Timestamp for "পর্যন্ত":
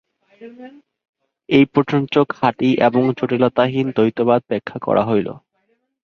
1.73-2.13